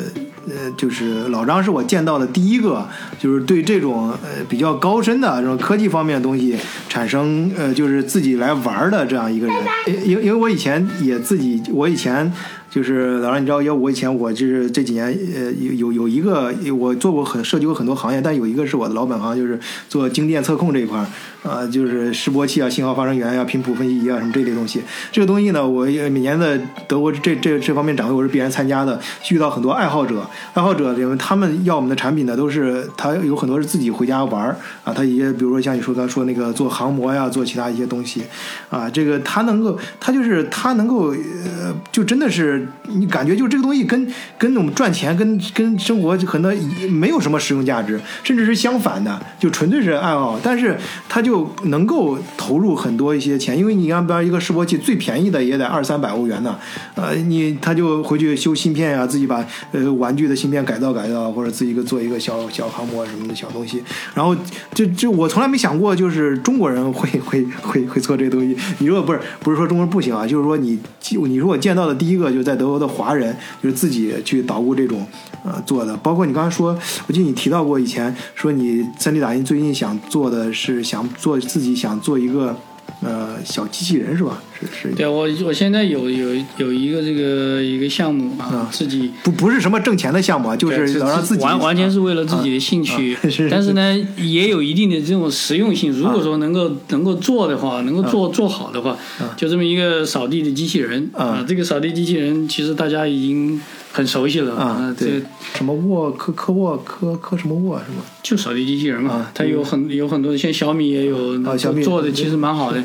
[0.48, 6.56] 呃就是老张是我见到的第一个，就是对这种呃比较高深的这种科技方面的东西
[6.88, 9.56] 产生呃就是自己来玩的这样一个人，
[9.88, 12.32] 因因为我以前也自己我以前。
[12.72, 21.06] 就是老张，你知道，因为我以前我就是这几年，呃，有有有一个我做过很涉及过很多行业，但有一个是我的老本行，就是做精电测控这一块儿，
[21.44, 24.82] 啊，就是示波器啊、信号发生源呀、频谱分析仪啊什么这类东西。
[25.12, 26.58] 这个东西呢，我每年的
[26.88, 28.98] 德国这这这方面展会我是必然参加的，
[29.30, 34.56] 遇到很多爱好者，爱好者因为他们要我们的产品呢，都是他有很多是自己回家玩儿
[34.86, 38.22] 啊，他也比如说像你说刚说那个做航模呀，做其他一些东西，
[38.70, 42.61] 啊，这个他能够，他就是他能够，呃，就真的是。
[42.88, 46.56] 你感觉就这个东西跟跟我们赚钱跟跟生活就可能
[46.90, 50.40] 没有什么实用价值，甚至是相反的，就纯粹是爱好。
[50.44, 50.78] 但是
[51.10, 56.56] 他就能够投入很多一些钱，因为你看，比方一个示波器最便宜的也得二三百欧元呢。
[56.96, 63.84] 呃，你他就回去修芯片呀，自己把呃玩具的芯片改造改造，或者自己一个做一个小小航模什么的小东西。
[64.14, 64.36] 然后
[64.74, 68.56] 就就我从来没想过，就是中国人会 会会会做这个东西。
[68.78, 70.80] 你如果不是不是说中国人不行啊，就是说你
[71.28, 72.51] 你如果见到的第一个就在。
[72.52, 75.08] 在德国的华人就是自己去捣鼓这种，
[75.44, 75.96] 呃，做的。
[75.98, 82.56] 包括你刚才说，我记得你提到过以前说你 3D 打印最近想做的是想做自己想做一个。
[83.04, 84.38] 呃，小机器人是吧？
[84.62, 84.96] 是是。
[84.96, 93.18] 对我，我现在有有有一个这个一个项目啊，自己不不是什么挣钱的项目啊，就是让自己完完全是为了自己的兴趣。
[93.50, 95.92] 但是呢，也有一定的这种实用性。
[95.92, 98.98] 如果说能够能够做的话，能够做做好的话，
[99.36, 101.46] 就这么一个扫地的机器人啊。
[101.48, 103.62] 这个扫地机器人其实大家已经。
[103.94, 105.22] 很熟悉了啊，对，
[105.54, 107.98] 什么沃科科沃科科什么沃是吗？
[108.24, 111.38] 就扫地机器人嘛，它有很有很多，像小米也有
[111.84, 112.82] 做的，其实蛮好的。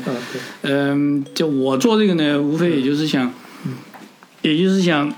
[0.63, 3.33] 嗯，就我做这个呢，无非也就是想，
[4.43, 5.11] 也就是想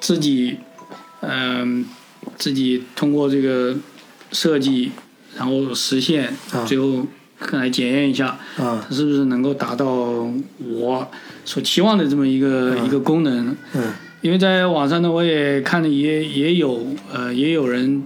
[0.00, 0.56] 自己，
[1.20, 1.84] 嗯，
[2.38, 3.76] 自己通过这个
[4.30, 4.92] 设计，
[5.36, 6.32] 然后实现，
[6.64, 7.04] 最后
[7.50, 9.86] 来检验一下，啊，是不是能够达到
[10.60, 11.10] 我
[11.44, 13.56] 所期望的这么一个一个功能？
[13.74, 13.92] 嗯。
[14.22, 18.04] 因为在网上呢，我也看了，也也有呃，也有人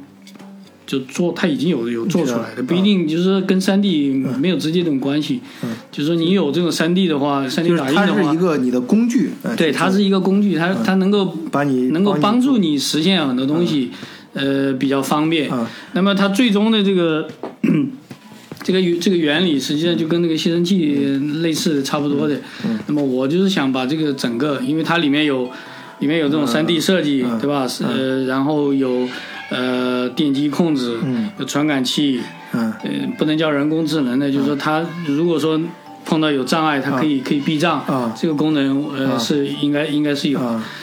[0.86, 5.40] 就做，它已经有有做出来的，不一定就是跟三 D 没有直接这种关系。
[5.64, 9.30] 嗯，就是说你有这种三 D 的话，三 D 打印的话，它是一个你的工具。
[9.56, 13.90] 对，它是一个工具，它它能够把你能够帮助你实现很多东西，
[14.34, 15.50] 呃，比较方便。
[15.92, 17.26] 那么它最终的这个
[18.62, 20.94] 这个这个原理，实际上就跟那个吸尘器
[21.42, 22.36] 类似，差不多的。
[22.64, 22.78] 嗯。
[22.86, 25.50] 那么我就是想把这个整个，因为它里面有。
[25.98, 27.66] 里面有这种三 D 设计，对吧？
[27.80, 29.08] 呃，然后有
[29.50, 30.98] 呃电机控制，
[31.38, 32.20] 有传感器，
[32.52, 32.74] 呃，
[33.16, 35.60] 不能叫人工智能的，就是说它如果说
[36.04, 40.40] 碰到有障碍，它可以可以避障，啊这个功能呃是应该应该是有。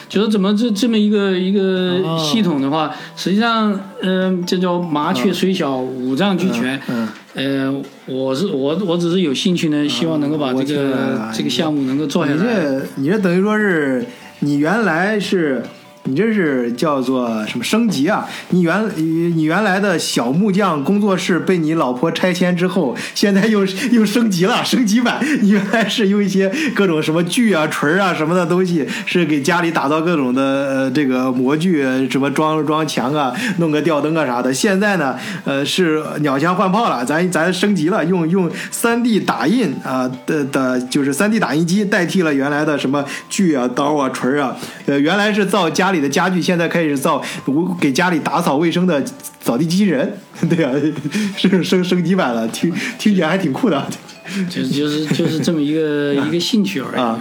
[0.08, 6.80] 就是怎么这这么一个一个系统的话，实际上嗯，这叫麻雀虽小五脏俱全。
[6.88, 12.38] 嗯，呃，我是我我只是有兴趣呢，希望能够把这个这个项目能够做下来。
[12.38, 14.06] 你这你这等于说是。
[14.40, 15.64] 你原来是
[16.06, 18.28] 你这是叫做什么升级啊？
[18.50, 25.24] 你原你原来的小木匠工作室被你老婆拆迁之后，现在又又升级了，升级版。
[25.42, 34.54] 你原来是用一些各种什么锯啊、锤啊什么的东西，是给家里打造各种的呃这个模具，什么装装墙啊、弄个吊灯啊啥的。
[34.54, 44.58] 现在呢，呃是鸟枪换炮了，咱咱升级了，用用三 D 打印啊的的，就是三 D 打印机代替了原来的什么锯啊、刀啊、锤啊。
[44.86, 49.02] 呃，原来是造家里的家具，现在开始造我给家里打扫卫生的
[49.40, 50.18] 扫地机器人，
[50.50, 50.74] 对啊，
[51.38, 53.88] 是升升级版了，听听起来还挺酷的。
[54.50, 57.20] 就是就是就是这么一个一个兴趣而已啊。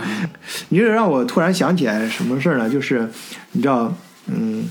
[0.69, 2.71] 你这让我突然想起来什么事儿呢？
[2.71, 3.09] 就是
[3.53, 3.93] 你知道，
[4.29, 4.65] 嗯，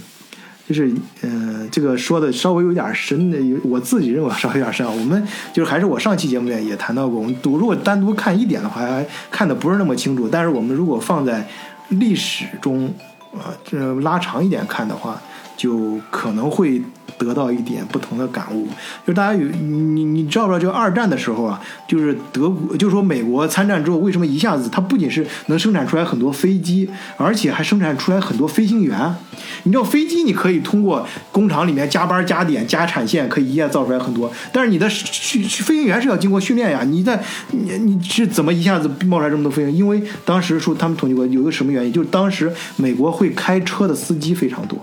[0.65, 0.89] 就是
[1.23, 4.89] 嗯，这个说的稍微有点深的，我自己认为稍微有点深啊。
[4.89, 10.29] 我们就是还是我上期节目里也谈到过，我们读如果单独看一点的话，还看的不是那么清楚。
[10.31, 11.45] 但是我们如果放在
[11.89, 12.93] 历史中，
[13.38, 15.22] 啊，这拉长一点看的话，
[15.62, 16.82] 就可能会
[17.19, 18.67] 得到一点不同的感悟。
[19.06, 20.60] 就大家有你你知道不知道？
[20.60, 29.15] 就二战的时候啊，就是德国，就是说美国参战之后，为什么一下子它不仅是能生产出来很多飞机，而且还生产出来很多飞行员？
[29.63, 36.82] 你知道飞机你可以通过工厂里面加班加点加产线，可以一夜造出来很多，但是你的训飞行员是要经过训练呀。
[36.84, 37.21] 你在
[37.52, 39.76] 你你是怎么一下子冒出来这么多飞行员？
[39.76, 44.80] 因为当时说他们统计过有个什么原因，就是当时美国会开车的司机非常多，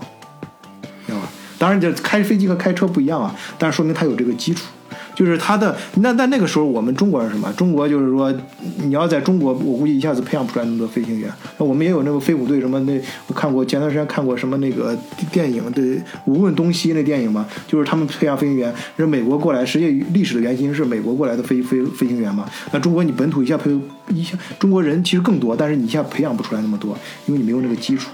[1.59, 4.65] 当然，这开飞机和开车不一样啊，但是说明他有这个基础。
[5.13, 7.51] 就是他的那在那个时候，我们中国是什么？
[7.57, 8.33] 中国就是说，
[8.77, 11.29] 你要在中国，我估计一下子培养不出来那么多飞行员。
[11.57, 14.97] 那我们也有那个飞虎队什么那，我看过前段时间看过什么那个
[15.29, 22.45] 电影对《无问东西》那电影嘛，就是他们培养飞行员是美国过来，实际历史的原型是美国过来的飞飞飞行员嘛。
[22.71, 28.09] 那中国你本土一下培一下中国人其实更多，但是你一下培养不出来那么多，因为你没有那个基础。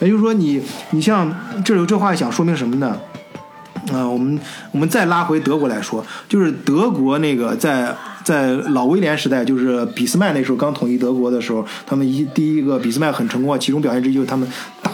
[0.00, 2.98] 也就是说，你你像这有这话想说明什么呢？
[3.92, 4.38] 啊，我们
[4.72, 14.46] 我们再拉回德国来说，就是德国那个在在老威廉时代，就是俾斯麦那时候刚统一德国的时候，他们一第一个俾斯麦很成功啊，其中表现之一就是他们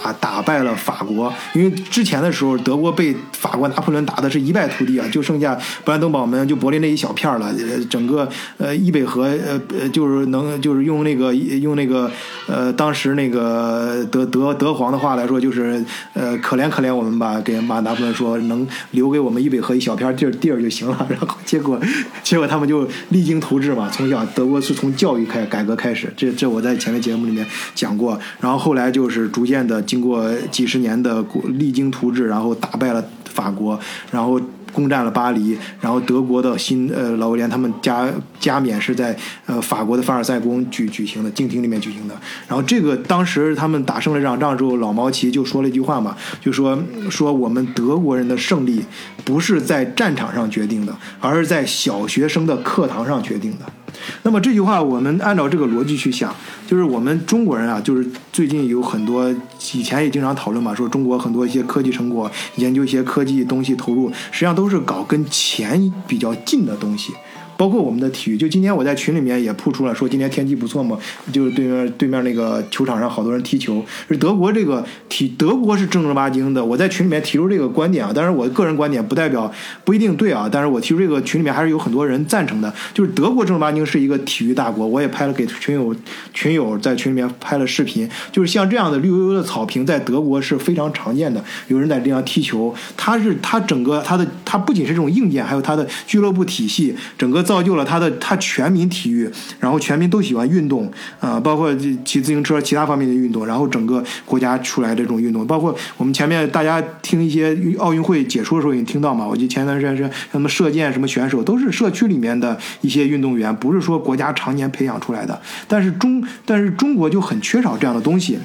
[0.03, 7.53] 打打败了法国，因为之前的时候德国被法国拿破仑打的是一败涂地啊，就剩下布兰登堡门就柏林那一小片了，
[7.89, 8.29] 整个
[8.59, 12.11] 呃伊北河呃呃就是能就是用那个用那个
[12.47, 18.67] 呃当时那个德德德皇的话来说，就是呃可怜可怜我们吧，给马拿破仑说能。
[18.91, 21.79] 留给我们伊北河一小片地儿地儿就行了， 然后结果，
[22.23, 23.91] 结果他们就励精图治嘛。
[23.91, 28.19] 从小德国是从教育开改革开始，这这我在前面节目里面讲过。
[28.41, 33.79] 然后后来就是逐渐的经过几十年的励精图治，然后打败了法国，
[34.11, 34.41] 然后。
[34.75, 39.17] 攻占了巴黎，然后德国的新呃老威廉他们加加冕是在
[39.47, 42.15] 呃法国的凡尔赛宫举举行的静厅里面举行的。
[42.49, 46.77] 然后这个当时他们打胜了这场仗之后，老毛奇就说了一句话嘛，就说
[47.09, 48.85] 说我们德国人的胜利
[49.25, 53.84] 不是在战场上决定的，而是在小学生的课堂上决定的。
[54.23, 56.35] 那么这句话，我们按照这个逻辑去想，
[56.67, 59.31] 就是我们中国人啊，就是最近有很多，
[59.75, 67.13] 以前也经常讨论嘛，说中国很多一些科技成果，研究一些科技东西投入，实际上都是搞跟钱比较近的东西。
[67.57, 70.99] 包括我们的体育，就今天我在群里面也铺出了，说今天天气不错嘛，
[71.33, 73.85] 就是对面对面那个球场上好多人踢球。
[74.09, 76.65] 是德国这个体，德国是正儿八经的。
[76.65, 79.53] 我在群里面提出这个观点啊，但是我个人观点不代表
[79.85, 80.49] 不一定对啊。
[80.51, 84.85] 但是我提出这个群里面还是有很多人赞成的，就是德国正儿八经是一个体育大国。
[84.87, 85.95] 我也拍了给群友
[86.33, 91.45] 群友在群里面拍了视频，就是像这样的绿油油的草坪，在德国是非常常见的。
[91.69, 97.44] 有人在这样踢球，它是它整个它的它不仅是这种硬件，还有它的俱乐部体系，整个。
[97.45, 99.31] 造就了他的他全民体育，
[99.61, 101.73] 然后全民都喜欢运动啊，包括
[102.05, 118.39] 骑自行车其他方面的运动，然后整个国家出来这种运动，包括我们前面大家听一些奥运会解说的时候也听到嘛，我记得前段时间是什么射箭什么选手都是社区里面的一些运动员，不是说国家常年培养出来的，但是中但是中国就很缺少这样的东西。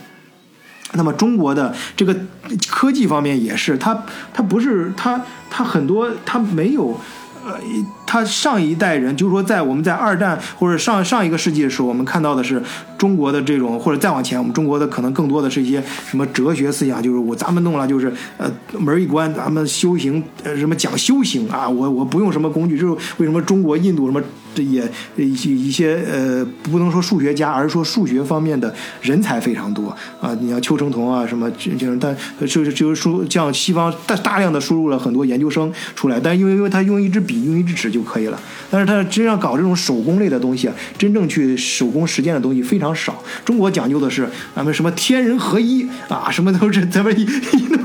[0.93, 2.15] 那么中国的这个
[2.67, 6.99] 科技方面也是，它它不是它它很多它没有。
[7.45, 7.57] 呃，
[8.09, 12.59] 他上一代人就是说，在我们在二战或者上上一个世纪的时候，我们看到的是
[12.97, 24.19] 中国的这种，或者再往前，我们中国的可能更多的是一些什么哲学思想，就是我咱们弄了就是呃门一关，咱们修行呃什么讲修行啊，我我不用什么工具，就是为什么中国、印度什么
[24.55, 24.83] 这也
[25.15, 32.15] 一些一些呃不能说数学家，而是说数学方面的人才非常多啊，你像邱成桐啊什么就是，但
[32.47, 37.49] 就是就是输像西方大大量的输入了很多研究生出来，但因为因为他用一支笔。
[37.49, 38.39] 用一支纸就就可以了。
[38.71, 43.21] 但是他真要搞这种手工类的东西，真正去手工实践的东西非常少。
[43.43, 47.25] 中国讲究的是咱们什么天人合一啊，什么都是咱们一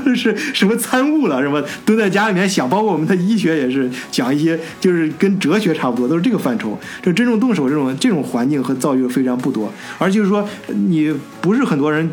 [0.05, 2.69] 都是什么参悟了，什么都在家里面想。
[2.69, 6.79] 包括我们的医学也是讲一些，就是跟哲学差不多，都是这个范畴。
[7.01, 12.09] 这真正动手这种这种环境和造诣非常不多，而就是说你不是很多人，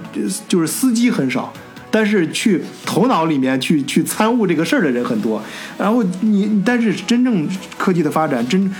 [0.48, 1.52] 就是司机很少。
[1.92, 5.40] 但是去头脑里面去去参悟这个事儿的人很多，
[5.78, 7.46] 然后你但是真正
[7.78, 8.74] 科技的发展真，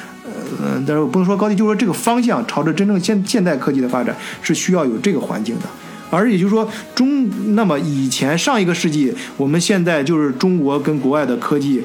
[0.60, 5.66] 呃，但是我不能说高低，就是说这个方向朝着真正现现代科技的发展是需要有这个环境的。
[6.10, 11.82] 而也就是说，中那么以前上一个世纪，我们现在就是中国跟国外的科技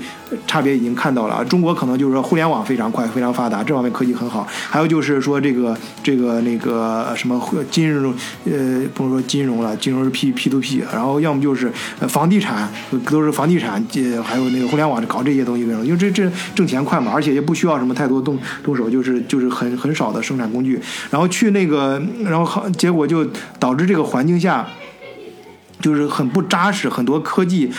[0.47, 1.43] 差别已经看到了啊。
[1.43, 4.47] 中国可能就是说互联网非常快、非常发达，这方面科技很好。
[4.49, 8.11] 还有就是说这个这个那个什么金融，
[8.45, 11.71] 呃，不能说金融了，金融是 P P to P，然后要么就是
[12.07, 12.67] 房地产，
[13.11, 23.23] 都是房地产，呃，还有那个互联网搞这些东西为什么，因为这这挣钱快嘛，而且也不需要什么太多动动手，就是就是很很少的生产工具，然后去那个，然后好结果就
[23.59, 24.07] 导致这个。
[24.07, 24.65] 环境下，
[25.81, 27.69] 就是很不扎实，很多科技。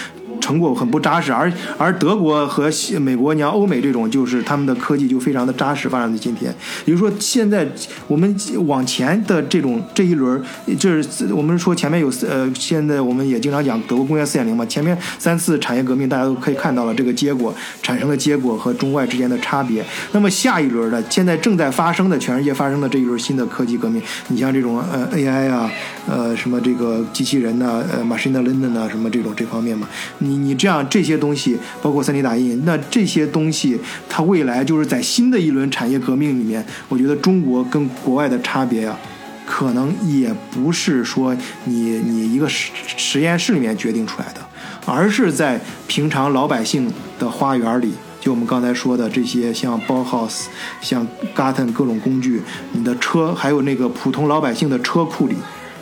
[0.48, 6.50] 成果很不扎实，而而德国和美国，你像欧美这种，就是他们的科技就非常的扎实，发展到今天。
[6.86, 7.68] 比如说，现在
[8.06, 8.34] 我们
[8.66, 10.42] 往前的这种这一轮，
[10.78, 19.84] 就是我们说前面有呃，现在我们也经常讲德国工业四点零嘛，前面三次产业革命，大家都可以看到了这个结果产生的结果和中外之间的差别。
[20.12, 25.70] 那么下一轮的，现在正在发生的全世界发生的这一轮新的科技革命，你像这种呃 AI 啊，
[26.08, 29.86] 呃什么这个机器人呐，呃 machine learning 呐，什么这种这方面嘛。
[30.20, 33.78] 你你这样这些东西，包括 3D 打印，那这些东西，
[34.08, 38.98] 它未来就是在新的一轮产业革命里面，我觉得中国跟国外的差别呀，
[39.46, 44.40] 可能也不是说你你一个实实验室里面决定出来的，
[44.86, 50.46] 而是在平常老百姓的花园里，就我们刚才说的这些，像 Bauhaus、
[50.80, 55.34] 像 Garten 各种工具，你的车，还有那个普通老百姓的车库里。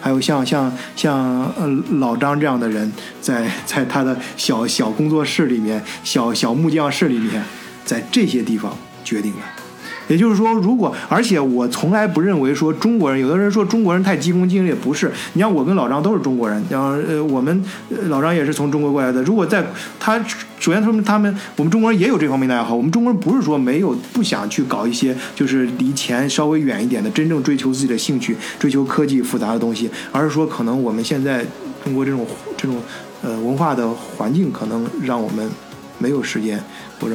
[0.07, 1.67] 还有像像像呃
[1.99, 7.43] 老张这样的人，在在他的小小工作室里面，小小木匠室里面，
[7.85, 9.66] 在这些地方决定了。
[10.09, 15.11] 也就是说，如果而且我从来不认为说中国人，有的人说中国人太急功近利，不是。
[15.33, 17.63] 你像我跟老张都是中国人，然后呃我们
[18.09, 19.23] 老张也是从中国过来的。
[19.25, 19.65] 如果在
[19.99, 20.19] 他
[20.59, 31.45] 首先他们他们我们中国人也有这方面的爱好，我们中国人不是说没有不想去搞一些就是离钱稍微远一点的，真正追求自己的兴趣，追求科技复杂的东西，而是说可能我们现在
[31.85, 32.27] 中国这种
[32.57, 32.77] 这种
[33.23, 35.51] 呃文化的环境，可能让我们
[35.99, 36.63] 没有时间。
[36.99, 37.15] 或者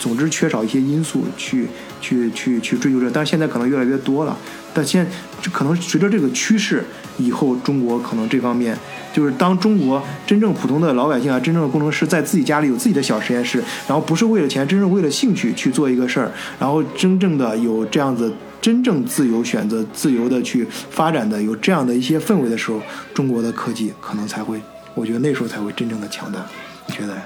[0.00, 1.66] 总之缺少一些因素去
[2.00, 4.36] 去去去追求这，但是现在可能越来越多了。
[4.74, 6.84] 但现在可能随着这个趋势，
[7.16, 8.76] 以后中国可能这方面
[9.12, 16.30] 就是当中国真正普通的老百姓啊，真正的工程师在自己家里有自己的小实验室，然后不是为了钱，真正为了兴趣去做一个事儿，
[16.60, 22.80] 然后真正的有这样子真正自由选择、自由的去发展的有这样的一些氛围的时候，
[23.14, 24.60] 中国的科技可能才会，
[24.94, 26.38] 我觉得那时候才会真正的强大。
[26.86, 27.16] 你觉得？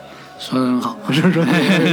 [0.45, 1.45] 说的很好，是 说，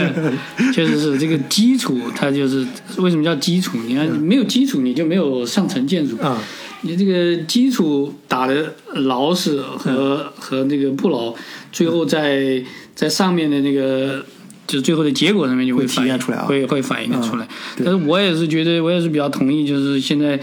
[0.73, 2.65] 确实是这个基础，它就是
[2.97, 3.77] 为什么叫基础？
[3.85, 6.41] 你看，没有基础，你就没有上层建筑啊。
[6.81, 11.31] 你这个基础打的牢实和和那个不牢，
[11.71, 12.63] 最后在
[12.95, 14.25] 在上面的那个，
[14.65, 17.47] 就最后的结果上面就会体现出来，会会反映的出来。
[17.77, 20.39] 但是我也是觉得，我也是比较同意，就是现在，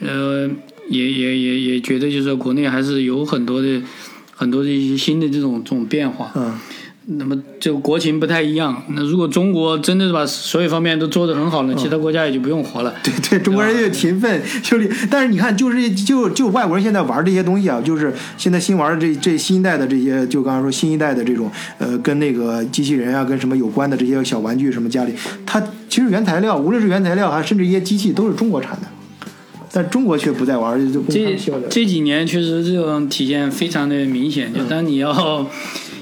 [0.00, 0.46] 呃，
[0.90, 3.80] 也也也也觉得，就是说国内还是有很多的
[4.34, 6.30] 很多的一些新的这种这种变化。
[6.34, 6.52] 嗯。
[7.08, 8.82] 那么就国情不太一样。
[8.88, 12.92] 那如果中国真的是把所有方面都做得很好了，其他国家也就不用活了。
[13.00, 14.90] 对对，中国人也勤奋就力。
[15.08, 21.48] 但是你看，就是就就外国人现在玩这些东西啊，就是现在新玩的这这新一代的这些，就刚才说新一代的这种
[21.78, 25.12] 呃，跟那个机器人啊，跟什么有关的这些小玩具什么家里，
[25.46, 28.88] 它其实原材料，无论是原材料还甚至一些机器都是中国产的，
[29.72, 30.76] 但中国却不在玩。
[31.08, 31.38] 这
[31.70, 35.46] 这几年确实这种体现非常的明显，就当你要。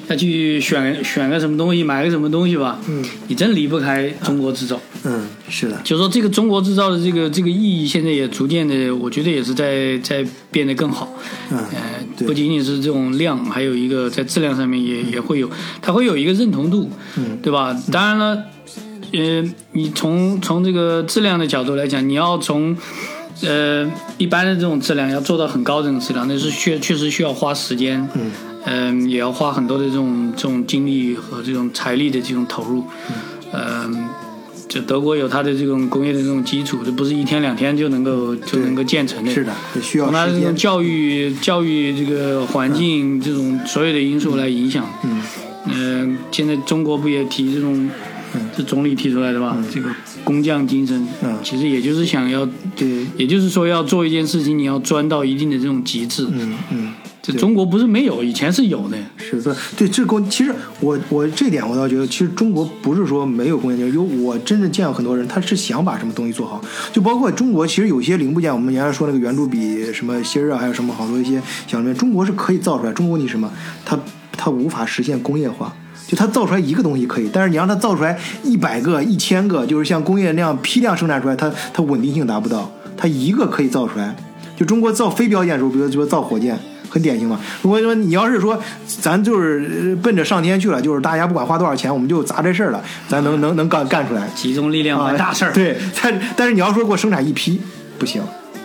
[0.09, 2.78] 要去选选个什么东西，买个什么东西吧。
[2.88, 4.80] 嗯，你真离不开中国制造。
[5.05, 5.80] 嗯，是的。
[5.84, 11.12] 就说这个中国制造的这个这个意义，现在也逐渐的，我觉得也是在在变得更好。
[11.50, 15.50] 嗯，呃，不仅仅是这种量，还有一个在质量上面也也会有，
[15.82, 16.90] 它会有一个认同度。
[17.16, 17.76] 嗯，对吧？
[17.92, 18.44] 当然了，
[19.12, 22.76] 呃，你从从这个质量的角度来讲，你要从
[23.42, 28.07] 呃一般的这种质量要做到很高这种质量，那是确确实需要花时间。
[28.14, 28.30] 嗯。
[28.64, 32.84] 嗯，也要花很多的这种这种精力和这种财力的这种投入。
[33.52, 34.08] 嗯，
[34.68, 39.30] 就德国有它的这种工业的这种基础，这不是一天两天就能够就能够建成的。
[39.32, 44.84] 是的，需要从它这种教育教育这个环境这种所有的因素来影响。
[45.04, 45.22] 嗯。
[45.66, 47.88] 嗯，现在中国不也提这种
[48.54, 49.56] 这总理提出来的吧？
[49.72, 49.88] 这个
[50.22, 52.46] 工匠精神，嗯其实也就是想要，
[52.76, 56.26] 对，也就是说要做一件事情，你要钻到一定的这种极致。
[56.30, 56.92] 嗯嗯。
[57.27, 58.99] 这中国不是没有，以前是有的。
[59.16, 66.61] 是的，对这工，其实我我这点我倒觉得，其实中国不是说没有工业精神，有我真的见过很多人，他是想把什么东西做好，
[66.93, 72.93] 就包括中国，其实有些零部件，我们原来说那个圆珠笔什么芯儿啊，还有什么好多一些小零件，中国是可以造出来。
[72.93, 73.51] 中国你什么，
[73.87, 73.99] 它
[74.37, 75.75] 它无法实现工业化，
[76.07, 84.14] 就它造出来一个东西可以，但是你让它造出来一百个、一千个，就是像工业那样批量生产出来，它它稳定性达不到，它一个可以造出来。
[84.55, 86.59] 就中国造非标件的时候，比如说造火箭。
[86.95, 87.40] 很典型嘛。
[87.62, 95.55] 如果说你要是说咱就是奔着上天去了，就是大家不管花多少钱，我们就砸这事儿了，咱能能能干干出来，集中力量办大事儿、啊。
[95.55, 97.61] 对，但但是你要说给我生产一批，
[97.99, 98.22] 不行。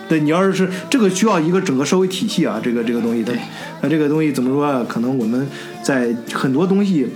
[0.07, 3.33] 对你要是是这个需要一个整个社会体系啊，这个这个东西它，
[3.81, 4.83] 那这个东西怎么说？
[4.85, 5.47] 可能我们
[5.81, 7.07] 在很多东西。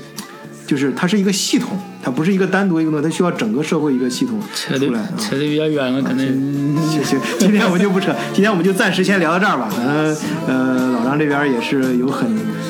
[0.65, 5.01] 就是它是一个系统，它不是一个单独一个东西，它需要整个社会一个系统扯出来。
[5.17, 6.25] 扯得比较远了，可能。
[6.89, 9.69] 行行，今天我们就不扯， 今天我们就暂时先聊到这儿吧。
[9.73, 10.15] 可能
[10.47, 12.29] 呃，老张这边也是有很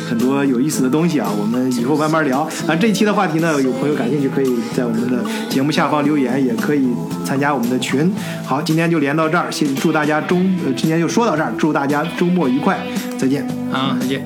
[0.10, 2.42] 很多有意思的东西啊，我们以后慢慢聊。
[2.68, 6.88] 啊，这一期的话题呢，有朋友感兴趣，可以在我们的节目下方留言，也可以
[7.26, 8.12] 参加我们的群。
[8.46, 12.80] 好，今天就连到这儿，先祝大家周呃，今天就说到这儿，祝大家周末愉快，
[13.18, 13.48] 再见。
[13.72, 14.26] 好，再见。